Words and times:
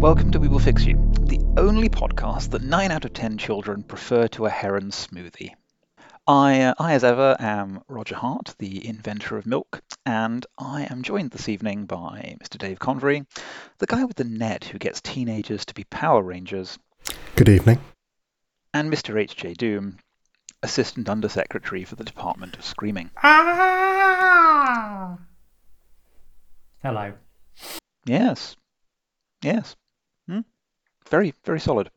welcome 0.00 0.30
to 0.30 0.40
We 0.40 0.48
Will 0.48 0.58
Fix 0.58 0.86
You, 0.86 0.96
the 1.20 1.42
only 1.58 1.90
podcast 1.90 2.52
that 2.52 2.62
9 2.62 2.90
out 2.90 3.04
of 3.04 3.12
10 3.12 3.36
children 3.36 3.82
prefer 3.82 4.28
to 4.28 4.46
a 4.46 4.50
heron 4.50 4.88
smoothie. 4.88 5.52
I, 6.26 6.62
uh, 6.62 6.72
I, 6.78 6.94
as 6.94 7.04
ever, 7.04 7.36
am 7.38 7.82
Roger 7.86 8.14
Hart, 8.14 8.54
the 8.58 8.88
inventor 8.88 9.36
of 9.36 9.44
milk, 9.44 9.82
and 10.06 10.46
I 10.56 10.88
am 10.90 11.02
joined 11.02 11.32
this 11.32 11.50
evening 11.50 11.84
by 11.84 12.34
Mr. 12.42 12.56
Dave 12.56 12.78
Convery, 12.78 13.26
the 13.76 13.84
guy 13.84 14.04
with 14.04 14.16
the 14.16 14.24
net 14.24 14.64
who 14.64 14.78
gets 14.78 15.02
teenagers 15.02 15.66
to 15.66 15.74
be 15.74 15.84
Power 15.84 16.22
Rangers. 16.22 16.78
Good 17.36 17.50
evening. 17.50 17.78
And 18.72 18.90
Mr. 18.90 19.20
H.J. 19.20 19.52
Doom, 19.52 19.98
Assistant 20.62 21.10
Undersecretary 21.10 21.84
for 21.84 21.96
the 21.96 22.04
Department 22.04 22.56
of 22.56 22.64
Screaming. 22.64 23.10
Ah! 23.22 25.18
Hello. 26.82 27.12
Yes. 28.06 28.56
Yes. 29.42 29.76
Hmm? 30.30 30.40
Very, 31.08 31.34
very 31.44 31.58
solid. 31.58 31.90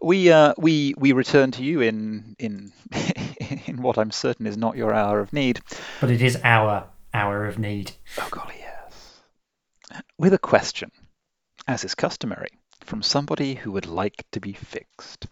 We 0.00 0.32
uh, 0.32 0.54
we 0.56 0.94
we 0.96 1.12
return 1.12 1.50
to 1.52 1.62
you 1.62 1.82
in 1.82 2.34
in 2.38 2.72
in 3.66 3.82
what 3.82 3.98
I'm 3.98 4.10
certain 4.10 4.46
is 4.46 4.56
not 4.56 4.76
your 4.76 4.94
hour 4.94 5.20
of 5.20 5.34
need. 5.34 5.60
But 6.00 6.10
it 6.10 6.22
is 6.22 6.38
our 6.42 6.88
hour 7.12 7.46
of 7.46 7.58
need. 7.58 7.92
Oh 8.16 8.28
golly, 8.30 8.54
yes. 8.58 9.20
With 10.16 10.32
a 10.32 10.38
question, 10.38 10.90
as 11.68 11.84
is 11.84 11.94
customary, 11.94 12.48
from 12.80 13.02
somebody 13.02 13.54
who 13.54 13.72
would 13.72 13.86
like 13.86 14.24
to 14.32 14.40
be 14.40 14.54
fixed. 14.54 15.26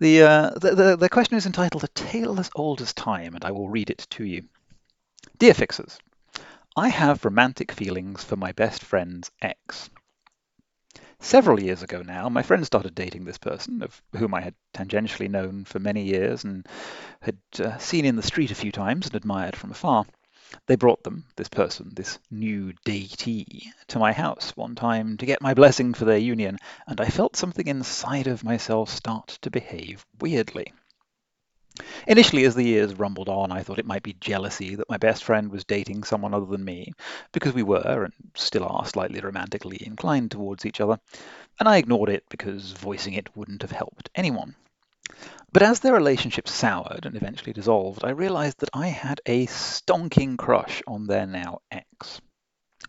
The, 0.00 0.22
uh, 0.22 0.50
the, 0.50 0.74
the, 0.74 0.96
the 0.96 1.08
question 1.08 1.36
is 1.36 1.46
entitled 1.46 1.82
A 1.82 1.88
Tale 1.88 2.38
as 2.38 2.50
Old 2.54 2.80
as 2.82 2.92
Time, 2.92 3.34
and 3.34 3.44
I 3.44 3.50
will 3.50 3.68
read 3.68 3.90
it 3.90 4.06
to 4.10 4.24
you. 4.24 4.44
Dear 5.38 5.54
Fixers, 5.54 5.98
I 6.76 6.88
have 6.88 7.24
romantic 7.24 7.72
feelings 7.72 8.22
for 8.22 8.36
my 8.36 8.52
best 8.52 8.84
friend's 8.84 9.32
ex. 9.42 9.90
Several 11.20 11.60
years 11.60 11.82
ago 11.82 12.02
now, 12.02 12.28
my 12.28 12.42
friend 12.42 12.64
started 12.64 12.94
dating 12.94 13.24
this 13.24 13.38
person, 13.38 13.82
of 13.82 14.00
whom 14.16 14.34
I 14.34 14.40
had 14.40 14.54
tangentially 14.72 15.28
known 15.28 15.64
for 15.64 15.80
many 15.80 16.04
years 16.04 16.44
and 16.44 16.66
had 17.20 17.38
uh, 17.58 17.76
seen 17.78 18.04
in 18.04 18.14
the 18.16 18.22
street 18.22 18.52
a 18.52 18.54
few 18.54 18.70
times 18.70 19.06
and 19.06 19.14
admired 19.16 19.56
from 19.56 19.72
afar. 19.72 20.06
They 20.66 20.76
brought 20.76 21.02
them, 21.02 21.24
this 21.36 21.48
person, 21.48 21.90
this 21.92 22.18
new 22.30 22.72
datee, 22.84 23.72
to 23.88 23.98
my 23.98 24.12
house 24.12 24.56
one 24.56 24.76
time 24.76 25.16
to 25.16 25.26
get 25.26 25.42
my 25.42 25.54
blessing 25.54 25.92
for 25.92 26.04
their 26.04 26.18
union, 26.18 26.56
and 26.86 27.00
I 27.00 27.08
felt 27.08 27.36
something 27.36 27.66
inside 27.66 28.28
of 28.28 28.44
myself 28.44 28.88
start 28.88 29.38
to 29.42 29.50
behave 29.50 30.06
weirdly. 30.20 30.72
Initially, 32.06 32.44
as 32.44 32.54
the 32.54 32.64
years 32.64 32.94
rumbled 32.94 33.28
on, 33.28 33.52
I 33.52 33.62
thought 33.62 33.78
it 33.78 33.86
might 33.86 34.02
be 34.02 34.16
jealousy 34.20 34.74
that 34.74 34.88
my 34.88 34.96
best 34.96 35.24
friend 35.24 35.50
was 35.50 35.64
dating 35.64 36.04
someone 36.04 36.34
other 36.34 36.46
than 36.46 36.64
me, 36.64 36.92
because 37.32 37.52
we 37.52 37.62
were, 37.62 38.04
and 38.04 38.12
still 38.34 38.64
are, 38.64 38.86
slightly 38.86 39.20
romantically 39.20 39.78
inclined 39.84 40.30
towards 40.30 40.66
each 40.66 40.80
other, 40.80 40.98
and 41.60 41.68
I 41.68 41.76
ignored 41.76 42.08
it 42.08 42.24
because 42.28 42.72
voicing 42.72 43.14
it 43.14 43.36
wouldn't 43.36 43.62
have 43.62 43.72
helped 43.72 44.10
anyone. 44.14 44.54
But 45.52 45.62
as 45.62 45.80
their 45.80 45.94
relationship 45.94 46.48
soured 46.48 47.06
and 47.06 47.16
eventually 47.16 47.52
dissolved, 47.52 48.04
I 48.04 48.10
realized 48.10 48.60
that 48.60 48.70
I 48.74 48.88
had 48.88 49.20
a 49.24 49.46
stonking 49.46 50.36
crush 50.36 50.82
on 50.86 51.06
their 51.06 51.26
now 51.26 51.60
ex. 51.70 52.20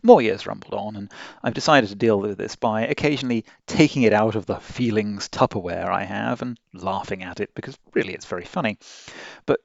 More 0.02 0.22
years 0.22 0.48
rumbled 0.48 0.74
on, 0.74 0.96
and 0.96 1.12
I've 1.44 1.54
decided 1.54 1.90
to 1.90 1.96
deal 1.96 2.20
with 2.20 2.38
this 2.38 2.56
by 2.56 2.82
occasionally 2.82 3.46
taking 3.68 4.04
it 4.04 4.14
out 4.14 4.36
of 4.36 4.46
the 4.46 4.56
feelings 4.56 5.28
Tupperware 5.28 5.90
I 5.90 6.04
have 6.04 6.42
and 6.42 6.58
laughing 6.74 7.24
at 7.24 7.40
it 7.42 7.54
because 7.54 7.78
really 7.94 8.14
it's 8.14 8.26
very 8.26 8.46
funny. 8.46 8.78
But 9.46 9.60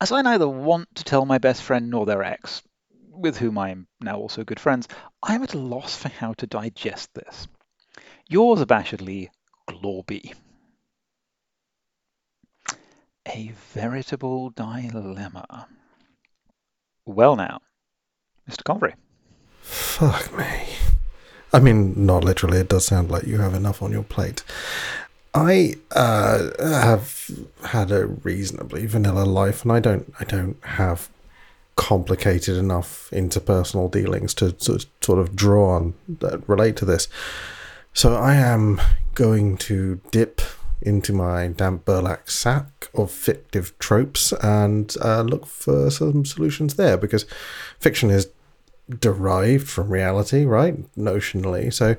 as 0.00 0.10
I 0.10 0.22
neither 0.22 0.48
want 0.48 0.94
to 0.94 1.04
tell 1.04 1.26
my 1.26 1.38
best 1.38 1.62
friend 1.62 1.90
nor 1.90 2.06
their 2.06 2.22
ex, 2.22 2.62
with 3.10 3.36
whom 3.36 3.58
I 3.58 3.70
am 3.70 3.86
now 4.00 4.16
also 4.16 4.42
good 4.42 4.58
friends, 4.58 4.88
I 5.22 5.34
am 5.34 5.42
at 5.42 5.54
a 5.54 5.58
loss 5.58 5.96
for 5.96 6.08
how 6.08 6.32
to 6.34 6.46
digest 6.46 7.12
this. 7.14 7.46
Yours 8.28 8.60
abashedly, 8.60 9.28
Glorby. 9.68 10.34
A 13.28 13.52
veritable 13.72 14.50
dilemma. 14.50 15.68
Well, 17.04 17.36
now, 17.36 17.60
Mr. 18.48 18.64
Convery. 18.64 18.94
Fuck 19.64 20.36
me. 20.36 20.76
I 21.52 21.58
mean, 21.58 21.94
not 21.96 22.22
literally. 22.22 22.58
It 22.58 22.68
does 22.68 22.84
sound 22.84 23.10
like 23.10 23.24
you 23.24 23.38
have 23.38 23.54
enough 23.54 23.82
on 23.82 23.92
your 23.92 24.02
plate. 24.02 24.44
I 25.32 25.74
uh, 25.92 26.50
have 26.62 27.30
had 27.64 27.90
a 27.90 28.06
reasonably 28.06 28.86
vanilla 28.86 29.24
life, 29.24 29.62
and 29.62 29.72
I 29.72 29.80
don't. 29.80 30.12
I 30.20 30.24
don't 30.24 30.62
have 30.64 31.08
complicated 31.76 32.56
enough 32.56 33.10
interpersonal 33.12 33.90
dealings 33.90 34.32
to, 34.34 34.52
to 34.52 34.78
sort 35.00 35.18
of 35.18 35.34
draw 35.34 35.74
on 35.74 35.94
that 36.20 36.48
relate 36.48 36.76
to 36.76 36.84
this. 36.84 37.08
So 37.92 38.14
I 38.14 38.34
am 38.34 38.80
going 39.14 39.56
to 39.58 40.00
dip 40.12 40.40
into 40.82 41.12
my 41.12 41.48
damp 41.48 41.84
burlap 41.84 42.28
sack 42.28 42.90
of 42.94 43.10
fictive 43.10 43.76
tropes 43.78 44.32
and 44.34 44.94
uh, 45.02 45.22
look 45.22 45.46
for 45.46 45.90
some 45.90 46.24
solutions 46.24 46.74
there 46.74 46.96
because 46.96 47.24
fiction 47.80 48.10
is 48.10 48.28
derived 48.88 49.68
from 49.68 49.90
reality, 49.90 50.44
right? 50.44 50.92
Notionally. 50.94 51.72
So 51.72 51.96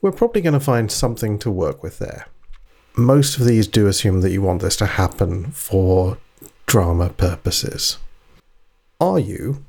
we're 0.00 0.12
probably 0.12 0.40
going 0.40 0.54
to 0.54 0.60
find 0.60 0.90
something 0.90 1.38
to 1.40 1.50
work 1.50 1.82
with 1.82 1.98
there. 1.98 2.26
Most 2.96 3.38
of 3.38 3.44
these 3.44 3.66
do 3.66 3.86
assume 3.86 4.22
that 4.22 4.30
you 4.30 4.42
want 4.42 4.62
this 4.62 4.76
to 4.76 4.86
happen 4.86 5.50
for 5.52 6.18
drama 6.66 7.10
purposes. 7.10 7.98
Are 9.00 9.18
you, 9.18 9.64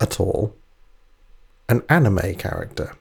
at 0.00 0.20
all, 0.20 0.54
an 1.68 1.82
anime 1.88 2.34
character? 2.34 2.94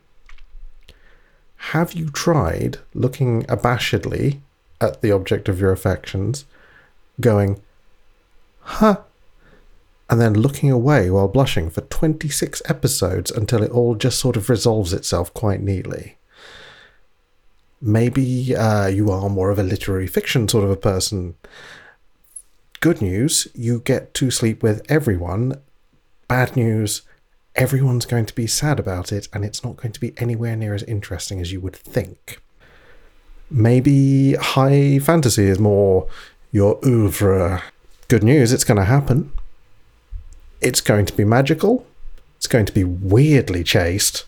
Have 1.55 1.93
you 1.93 2.09
tried 2.09 2.79
looking 2.93 3.43
abashedly 3.43 4.39
at 4.81 5.01
the 5.01 5.11
object 5.11 5.47
of 5.47 5.59
your 5.59 5.71
affections, 5.71 6.45
going, 7.19 7.61
huh, 8.61 9.01
and 10.11 10.19
then 10.19 10.33
looking 10.33 10.69
away 10.69 11.09
while 11.09 11.29
blushing 11.29 11.69
for 11.69 11.79
26 11.81 12.61
episodes 12.67 13.31
until 13.31 13.63
it 13.63 13.71
all 13.71 13.95
just 13.95 14.19
sort 14.19 14.35
of 14.35 14.49
resolves 14.49 14.91
itself 14.91 15.33
quite 15.33 15.61
neatly. 15.61 16.17
Maybe 17.81 18.53
uh, 18.53 18.87
you 18.87 19.09
are 19.09 19.29
more 19.29 19.51
of 19.51 19.57
a 19.57 19.63
literary 19.63 20.07
fiction 20.07 20.49
sort 20.49 20.65
of 20.65 20.69
a 20.69 20.75
person. 20.75 21.35
Good 22.81 23.01
news, 23.01 23.47
you 23.55 23.79
get 23.79 24.13
to 24.15 24.29
sleep 24.29 24.61
with 24.61 24.81
everyone. 24.91 25.61
Bad 26.27 26.57
news, 26.57 27.03
everyone's 27.55 28.05
going 28.05 28.25
to 28.25 28.35
be 28.35 28.47
sad 28.47 28.81
about 28.81 29.13
it, 29.13 29.29
and 29.31 29.45
it's 29.45 29.63
not 29.63 29.77
going 29.77 29.93
to 29.93 29.99
be 29.99 30.13
anywhere 30.17 30.57
near 30.57 30.73
as 30.73 30.83
interesting 30.83 31.39
as 31.39 31.53
you 31.53 31.61
would 31.61 31.75
think. 31.75 32.41
Maybe 33.49 34.33
high 34.33 34.99
fantasy 34.99 35.45
is 35.45 35.57
more 35.57 36.09
your 36.51 36.85
oeuvre. 36.85 37.63
Good 38.09 38.23
news, 38.23 38.51
it's 38.51 38.65
going 38.65 38.77
to 38.77 38.83
happen. 38.83 39.31
It's 40.61 40.81
going 40.81 41.05
to 41.07 41.13
be 41.13 41.25
magical. 41.25 41.85
It's 42.37 42.47
going 42.47 42.65
to 42.65 42.73
be 42.73 42.83
weirdly 42.83 43.63
chaste. 43.63 44.25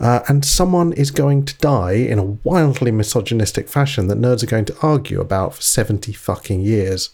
Uh, 0.00 0.20
and 0.28 0.44
someone 0.44 0.92
is 0.92 1.10
going 1.10 1.44
to 1.44 1.56
die 1.58 1.92
in 1.92 2.18
a 2.18 2.24
wildly 2.24 2.90
misogynistic 2.90 3.68
fashion 3.68 4.08
that 4.08 4.18
nerds 4.18 4.42
are 4.42 4.46
going 4.46 4.64
to 4.64 4.76
argue 4.82 5.20
about 5.20 5.54
for 5.54 5.62
70 5.62 6.12
fucking 6.12 6.60
years. 6.60 7.10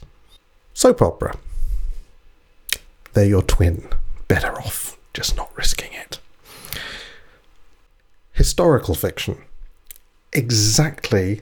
Soap 0.73 1.03
opera. 1.03 1.37
They're 3.13 3.27
your 3.27 3.43
twin. 3.43 3.89
Better 4.29 4.59
off 4.61 4.99
just 5.19 5.37
not 5.37 5.51
risking 5.57 5.93
it. 5.95 6.21
Historical 8.33 8.95
fiction. 8.95 9.37
Exactly, 10.33 11.41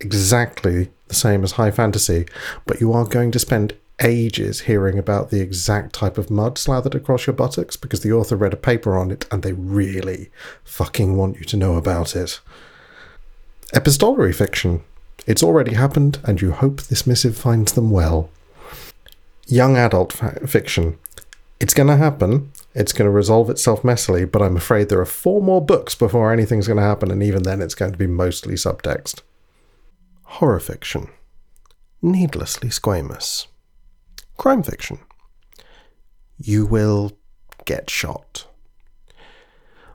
exactly 0.00 0.90
the 1.06 1.14
same 1.14 1.44
as 1.44 1.52
high 1.52 1.70
fantasy, 1.70 2.26
but 2.66 2.80
you 2.80 2.92
are 2.92 3.04
going 3.04 3.30
to 3.30 3.38
spend 3.38 3.74
ages 4.02 4.62
hearing 4.62 4.98
about 4.98 5.30
the 5.30 5.40
exact 5.40 5.94
type 5.94 6.18
of 6.18 6.30
mud 6.30 6.58
slathered 6.58 6.94
across 6.94 7.26
your 7.26 7.34
buttocks 7.34 7.76
because 7.76 8.00
the 8.00 8.12
author 8.12 8.36
read 8.36 8.52
a 8.52 8.56
paper 8.56 8.96
on 8.96 9.10
it 9.10 9.26
and 9.30 9.42
they 9.42 9.52
really 9.52 10.30
fucking 10.64 11.16
want 11.16 11.38
you 11.38 11.44
to 11.44 11.56
know 11.56 11.76
about 11.76 12.14
it. 12.16 12.40
Epistolary 13.72 14.32
fiction. 14.32 14.82
It's 15.26 15.42
already 15.42 15.74
happened, 15.74 16.18
and 16.24 16.40
you 16.42 16.50
hope 16.50 16.82
this 16.82 17.06
missive 17.06 17.36
finds 17.36 17.72
them 17.72 17.90
well. 17.90 18.28
Young 19.46 19.76
adult 19.76 20.12
fa- 20.12 20.46
fiction. 20.46 20.98
It's 21.60 21.74
going 21.74 21.86
to 21.86 21.96
happen. 21.96 22.50
It's 22.74 22.92
going 22.92 23.06
to 23.06 23.10
resolve 23.10 23.48
itself 23.48 23.82
messily, 23.82 24.30
but 24.30 24.42
I'm 24.42 24.56
afraid 24.56 24.88
there 24.88 25.00
are 25.00 25.06
four 25.06 25.40
more 25.40 25.64
books 25.64 25.94
before 25.94 26.32
anything's 26.32 26.66
going 26.66 26.78
to 26.78 26.82
happen, 26.82 27.10
and 27.10 27.22
even 27.22 27.44
then 27.44 27.62
it's 27.62 27.76
going 27.76 27.92
to 27.92 27.98
be 27.98 28.08
mostly 28.08 28.54
subtext. 28.54 29.20
Horror 30.24 30.60
fiction. 30.60 31.08
Needlessly 32.02 32.70
squamous 32.70 33.46
crime 34.42 34.64
fiction. 34.64 34.98
You 36.36 36.66
will 36.66 37.12
get 37.64 37.88
shot. 37.88 38.48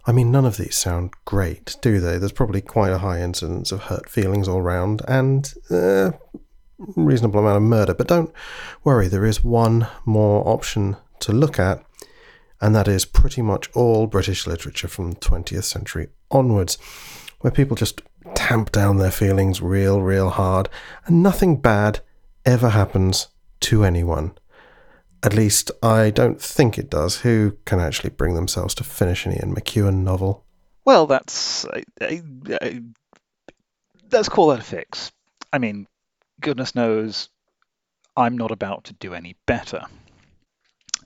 I 0.06 0.14
mean, 0.14 0.32
none 0.32 0.46
of 0.46 0.56
these 0.56 0.78
sound 0.78 1.12
great, 1.26 1.76
do 1.82 2.00
they? 2.00 2.18
There's 2.18 2.32
probably 2.32 2.62
quite 2.62 2.94
a 2.94 3.00
high 3.00 3.20
incidence 3.20 3.74
of 3.74 3.84
hurt 3.84 4.08
feelings 4.08 4.48
all 4.48 4.62
round 4.62 5.02
and 5.06 5.54
a 5.70 5.78
uh, 5.78 6.12
reasonable 6.78 7.42
amount 7.42 7.58
of 7.58 7.64
murder. 7.64 7.94
But 7.94 8.08
don't 8.08 8.34
worry, 8.86 9.10
there 9.10 9.26
is 9.26 9.44
one 9.44 9.88
more 10.06 10.48
option 10.48 10.96
to 11.20 11.34
look 11.34 11.60
at, 11.60 11.84
and 12.62 12.74
that 12.74 12.88
is 12.88 13.04
pretty 13.04 13.42
much 13.42 13.70
all 13.74 14.08
British 14.08 14.48
literature 14.48 14.88
from 14.88 15.12
the 15.12 15.20
20th 15.20 15.66
century 15.66 16.08
onwards, 16.32 16.78
where 17.42 17.52
people 17.52 17.76
just 17.76 18.02
tamp 18.34 18.72
down 18.72 18.96
their 18.96 19.12
feelings 19.12 19.62
real, 19.62 20.02
real 20.02 20.30
hard, 20.30 20.70
and 21.06 21.22
nothing 21.22 21.60
bad 21.60 22.00
ever 22.46 22.70
happens 22.70 23.28
to 23.62 23.84
anyone. 23.84 24.38
At 25.24 25.34
least, 25.34 25.72
I 25.82 26.12
don't 26.12 26.42
think 26.42 26.78
it 26.78 26.90
does. 26.90 27.22
Who 27.22 27.58
can 27.66 27.80
actually 27.80 28.12
bring 28.12 28.36
themselves 28.36 28.76
to 28.76 28.84
finish 28.84 29.26
an 29.26 29.34
Ian 29.34 29.56
McEwan 29.56 30.04
novel? 30.04 30.46
Well, 30.86 31.08
that's 31.08 31.66
uh, 31.66 31.82
uh, 32.00 32.70
let's 34.12 34.30
call 34.30 34.48
that 34.48 34.60
a 34.60 34.64
fix. 34.64 35.12
I 35.52 35.58
mean, 35.58 35.88
goodness 36.40 36.76
knows, 36.76 37.30
I'm 38.16 38.38
not 38.38 38.52
about 38.52 38.86
to 38.86 38.94
do 38.94 39.14
any 39.14 39.36
better. 39.46 39.84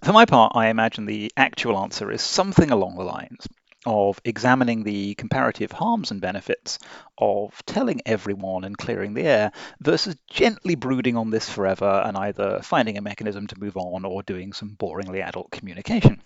For 0.04 0.14
my 0.14 0.26
part, 0.26 0.54
I 0.56 0.68
imagine 0.68 1.06
the 1.06 1.32
actual 1.38 1.78
answer 1.78 2.12
is 2.12 2.22
something 2.22 2.72
along 2.72 2.96
the 2.96 3.04
lines 3.04 3.48
of 3.86 4.22
examining 4.24 4.84
the 4.84 5.16
comparative 5.16 5.72
harms 5.72 6.12
and 6.12 6.22
benefits 6.22 6.80
of 7.18 7.66
telling 7.66 8.02
everyone 8.06 8.64
and 8.64 8.78
clearing 8.78 9.14
the 9.14 9.24
air 9.24 9.52
versus 9.80 10.16
gently 10.30 10.76
brooding 10.76 11.18
on 11.18 11.30
this 11.30 11.50
forever 11.50 12.04
and 12.06 12.16
either 12.18 12.60
finding 12.62 12.98
a 12.98 13.02
mechanism 13.02 13.48
to 13.48 13.60
move 13.60 13.78
on 13.78 14.06
or 14.06 14.22
doing 14.24 14.54
some 14.54 14.76
boringly 14.80 15.26
adult 15.26 15.50
communication. 15.52 16.22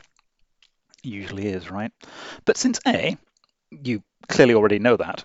Usually 1.04 1.48
is, 1.48 1.72
right? 1.72 1.92
But 2.46 2.58
since 2.58 2.80
A, 2.86 3.18
you 3.72 4.04
clearly 4.28 4.56
already 4.56 4.80
know 4.80 4.98
that, 4.98 5.24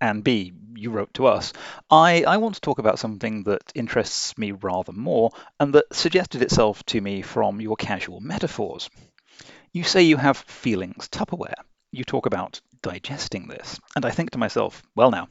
and 0.00 0.22
B, 0.22 0.52
you 0.74 0.90
wrote 0.90 1.14
to 1.14 1.26
us, 1.26 1.52
I, 1.90 2.24
I 2.24 2.36
want 2.36 2.56
to 2.56 2.60
talk 2.60 2.78
about 2.78 2.98
something 2.98 3.44
that 3.44 3.72
interests 3.74 4.36
me 4.36 4.52
rather 4.52 4.92
more 4.92 5.30
and 5.58 5.74
that 5.74 5.86
suggested 5.92 6.42
itself 6.42 6.84
to 6.86 7.00
me 7.00 7.22
from 7.22 7.60
your 7.60 7.76
casual 7.76 8.20
metaphors. 8.20 8.90
You 9.76 9.84
say 9.84 10.04
you 10.04 10.16
have 10.16 10.38
feelings, 10.38 11.06
Tupperware. 11.06 11.62
You 11.92 12.02
talk 12.02 12.24
about 12.24 12.62
digesting 12.80 13.46
this. 13.46 13.78
And 13.94 14.06
I 14.06 14.10
think 14.10 14.30
to 14.30 14.38
myself, 14.38 14.82
well, 14.94 15.10
now, 15.10 15.28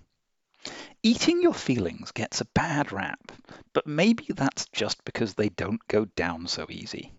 eating 1.01 1.41
your 1.41 1.55
feelings 1.55 2.11
gets 2.11 2.41
a 2.41 2.51
bad 2.53 2.91
rap, 2.91 3.31
but 3.73 3.87
maybe 3.87 4.27
that's 4.29 4.67
just 4.67 5.03
because 5.03 5.33
they 5.33 5.49
don't 5.49 5.81
go 5.87 6.05
down 6.05 6.45
so 6.45 6.67
easy. 6.69 7.11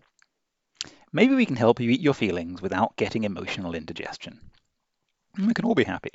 Maybe 1.11 1.35
we 1.35 1.45
can 1.45 1.57
help 1.57 1.81
you 1.81 1.89
eat 1.89 1.99
your 1.99 2.13
feelings 2.13 2.61
without 2.61 2.95
getting 2.95 3.25
emotional 3.25 3.75
indigestion. 3.75 4.39
We 5.37 5.53
can 5.53 5.65
all 5.65 5.75
be 5.75 5.83
happy. 5.83 6.11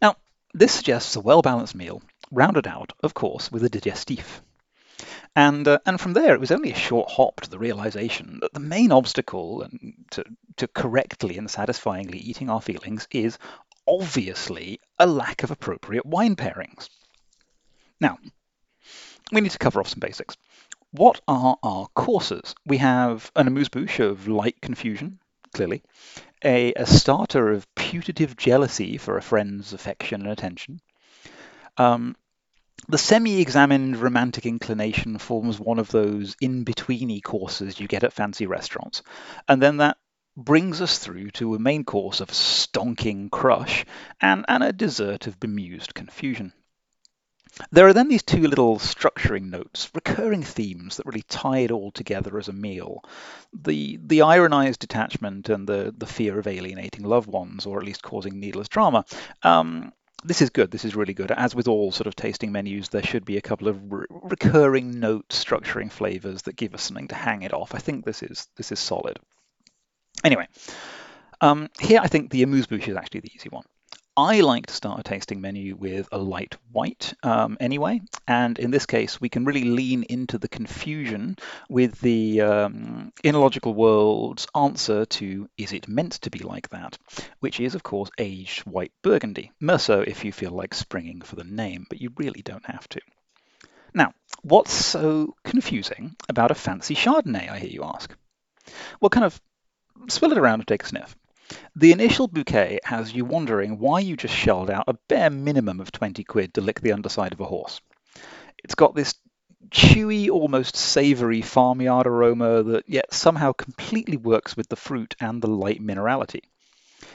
Now, 0.00 0.16
this 0.54 0.72
suggests 0.72 1.14
a 1.16 1.20
well 1.20 1.42
balanced 1.42 1.74
meal, 1.74 2.00
rounded 2.30 2.66
out, 2.66 2.94
of 3.02 3.12
course, 3.12 3.52
with 3.52 3.64
a 3.64 3.68
digestif. 3.68 4.40
And, 5.36 5.68
uh, 5.68 5.78
and 5.86 6.00
from 6.00 6.14
there, 6.14 6.34
it 6.34 6.40
was 6.40 6.50
only 6.50 6.72
a 6.72 6.76
short 6.76 7.10
hop 7.10 7.42
to 7.42 7.50
the 7.50 7.58
realization 7.58 8.38
that 8.40 8.54
the 8.54 8.60
main 8.60 8.90
obstacle 8.90 9.68
to, 10.10 10.24
to 10.56 10.68
correctly 10.68 11.38
and 11.38 11.50
satisfyingly 11.50 12.18
eating 12.18 12.50
our 12.50 12.60
feelings 12.60 13.06
is 13.10 13.38
obviously 13.86 14.80
a 14.98 15.06
lack 15.06 15.42
of 15.42 15.50
appropriate 15.50 16.04
wine 16.04 16.36
pairings. 16.36 16.88
Now, 18.00 18.18
we 19.32 19.40
need 19.40 19.50
to 19.52 19.58
cover 19.58 19.80
off 19.80 19.88
some 19.88 20.00
basics. 20.00 20.36
What 20.90 21.20
are 21.28 21.56
our 21.62 21.86
courses? 21.94 22.54
We 22.64 22.78
have 22.78 23.30
an 23.36 23.46
amuse-bouche 23.46 24.00
of 24.00 24.28
light 24.28 24.60
confusion, 24.60 25.18
clearly, 25.52 25.82
a, 26.44 26.72
a 26.74 26.86
starter 26.86 27.50
of 27.50 27.72
putative 27.74 28.36
jealousy 28.36 28.96
for 28.96 29.16
a 29.16 29.22
friend's 29.22 29.72
affection 29.72 30.22
and 30.22 30.30
attention, 30.30 30.80
um, 31.76 32.16
the 32.86 32.98
semi-examined 32.98 33.96
romantic 33.96 34.46
inclination 34.46 35.18
forms 35.18 35.58
one 35.58 35.78
of 35.78 35.90
those 35.90 36.36
in-betweeny 36.40 37.22
courses 37.22 37.80
you 37.80 37.88
get 37.88 38.04
at 38.04 38.12
fancy 38.12 38.46
restaurants. 38.46 39.02
And 39.48 39.60
then 39.60 39.78
that 39.78 39.96
brings 40.36 40.80
us 40.80 40.98
through 40.98 41.30
to 41.32 41.54
a 41.54 41.58
main 41.58 41.84
course 41.84 42.20
of 42.20 42.28
stonking 42.28 43.30
crush 43.30 43.84
and, 44.20 44.44
and 44.48 44.62
a 44.62 44.72
dessert 44.72 45.26
of 45.26 45.40
bemused 45.40 45.94
confusion. 45.94 46.52
There 47.72 47.88
are 47.88 47.92
then 47.92 48.06
these 48.06 48.22
two 48.22 48.46
little 48.46 48.78
structuring 48.78 49.50
notes, 49.50 49.90
recurring 49.92 50.44
themes 50.44 50.96
that 50.96 51.06
really 51.06 51.24
tie 51.28 51.58
it 51.58 51.72
all 51.72 51.90
together 51.90 52.38
as 52.38 52.46
a 52.46 52.52
meal. 52.52 53.02
The 53.52 53.98
the 54.00 54.22
ironized 54.22 54.78
detachment 54.80 55.48
and 55.48 55.66
the, 55.66 55.92
the 55.96 56.06
fear 56.06 56.38
of 56.38 56.46
alienating 56.46 57.04
loved 57.04 57.28
ones, 57.28 57.66
or 57.66 57.78
at 57.78 57.84
least 57.84 58.02
causing 58.02 58.38
needless 58.38 58.68
drama. 58.68 59.04
Um, 59.42 59.92
this 60.24 60.42
is 60.42 60.50
good. 60.50 60.70
This 60.70 60.84
is 60.84 60.96
really 60.96 61.14
good. 61.14 61.30
As 61.30 61.54
with 61.54 61.68
all 61.68 61.92
sort 61.92 62.06
of 62.06 62.16
tasting 62.16 62.50
menus, 62.52 62.88
there 62.88 63.02
should 63.02 63.24
be 63.24 63.36
a 63.36 63.42
couple 63.42 63.68
of 63.68 63.92
re- 63.92 64.06
recurring 64.10 64.98
notes 64.98 65.42
structuring 65.42 65.92
flavors 65.92 66.42
that 66.42 66.56
give 66.56 66.74
us 66.74 66.82
something 66.82 67.08
to 67.08 67.14
hang 67.14 67.42
it 67.42 67.54
off. 67.54 67.74
I 67.74 67.78
think 67.78 68.04
this 68.04 68.22
is 68.22 68.48
this 68.56 68.72
is 68.72 68.78
solid. 68.78 69.18
Anyway, 70.24 70.48
um, 71.40 71.68
here 71.80 72.00
I 72.02 72.08
think 72.08 72.30
the 72.30 72.42
amuse 72.42 72.66
bouche 72.66 72.88
is 72.88 72.96
actually 72.96 73.20
the 73.20 73.34
easy 73.34 73.48
one. 73.48 73.64
I 74.18 74.40
like 74.40 74.66
to 74.66 74.74
start 74.74 74.98
a 74.98 75.04
tasting 75.04 75.40
menu 75.40 75.76
with 75.76 76.08
a 76.10 76.18
light 76.18 76.56
white 76.72 77.14
um, 77.22 77.56
anyway, 77.60 78.00
and 78.26 78.58
in 78.58 78.72
this 78.72 78.84
case, 78.84 79.20
we 79.20 79.28
can 79.28 79.44
really 79.44 79.62
lean 79.62 80.02
into 80.02 80.38
the 80.38 80.48
confusion 80.48 81.36
with 81.68 82.00
the 82.00 82.40
um, 82.40 83.12
world's 83.64 84.48
answer 84.56 85.04
to 85.04 85.48
is 85.56 85.72
it 85.72 85.86
meant 85.86 86.14
to 86.14 86.30
be 86.30 86.40
like 86.40 86.68
that, 86.70 86.98
which 87.38 87.60
is, 87.60 87.76
of 87.76 87.84
course, 87.84 88.10
aged 88.18 88.62
white 88.66 88.90
burgundy. 89.02 89.52
Meursault 89.62 90.08
if 90.08 90.24
you 90.24 90.32
feel 90.32 90.50
like 90.50 90.74
springing 90.74 91.20
for 91.20 91.36
the 91.36 91.44
name, 91.44 91.86
but 91.88 92.00
you 92.00 92.10
really 92.16 92.42
don't 92.42 92.66
have 92.66 92.88
to. 92.88 93.00
Now, 93.94 94.14
what's 94.42 94.72
so 94.72 95.36
confusing 95.44 96.16
about 96.28 96.50
a 96.50 96.56
fancy 96.56 96.96
Chardonnay, 96.96 97.48
I 97.48 97.60
hear 97.60 97.70
you 97.70 97.84
ask? 97.84 98.12
Well, 99.00 99.10
kind 99.10 99.26
of 99.26 99.40
swill 100.08 100.32
it 100.32 100.38
around 100.38 100.58
and 100.58 100.66
take 100.66 100.82
a 100.82 100.86
sniff. 100.86 101.14
The 101.76 101.92
initial 101.92 102.28
bouquet 102.28 102.80
has 102.84 103.12
you 103.12 103.24
wondering 103.24 103.78
why 103.78 104.00
you 104.00 104.16
just 104.16 104.34
shelled 104.34 104.70
out 104.70 104.84
a 104.88 104.98
bare 105.08 105.30
minimum 105.30 105.80
of 105.80 105.92
20 105.92 106.24
quid 106.24 106.54
to 106.54 106.60
lick 106.60 106.80
the 106.80 106.92
underside 106.92 107.32
of 107.32 107.40
a 107.40 107.44
horse. 107.44 107.80
It's 108.64 108.74
got 108.74 108.94
this 108.94 109.14
chewy, 109.70 110.28
almost 110.28 110.76
savoury 110.76 111.42
farmyard 111.42 112.06
aroma 112.06 112.62
that 112.62 112.88
yet 112.88 113.12
somehow 113.12 113.52
completely 113.52 114.16
works 114.16 114.56
with 114.56 114.68
the 114.68 114.76
fruit 114.76 115.14
and 115.20 115.40
the 115.40 115.48
light 115.48 115.80
minerality. 115.80 116.40